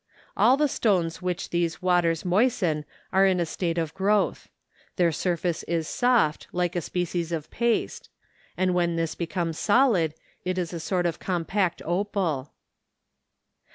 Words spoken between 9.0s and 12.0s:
becomes solid, it is a sort of compact